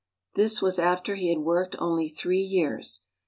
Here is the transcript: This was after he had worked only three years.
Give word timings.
This 0.33 0.63
was 0.63 0.79
after 0.79 1.13
he 1.13 1.29
had 1.29 1.37
worked 1.43 1.75
only 1.77 2.09
three 2.09 2.41
years. 2.41 3.03